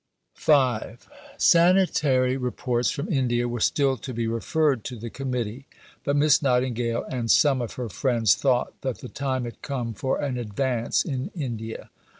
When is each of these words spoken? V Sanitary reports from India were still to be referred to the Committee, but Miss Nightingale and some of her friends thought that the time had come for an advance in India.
V 0.35 0.53
Sanitary 1.37 2.35
reports 2.35 2.89
from 2.89 3.07
India 3.13 3.47
were 3.47 3.59
still 3.59 3.97
to 3.97 4.13
be 4.15 4.25
referred 4.25 4.83
to 4.83 4.95
the 4.97 5.11
Committee, 5.11 5.67
but 6.03 6.15
Miss 6.15 6.41
Nightingale 6.41 7.03
and 7.03 7.29
some 7.29 7.61
of 7.61 7.73
her 7.73 7.87
friends 7.87 8.33
thought 8.33 8.73
that 8.81 8.97
the 8.97 9.09
time 9.09 9.43
had 9.43 9.61
come 9.61 9.93
for 9.93 10.19
an 10.19 10.39
advance 10.39 11.05
in 11.05 11.29
India. 11.35 11.91